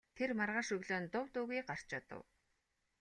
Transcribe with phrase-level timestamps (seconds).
[0.17, 2.23] Тэр маргааш өглөө нь дув дуугүй гарч одов.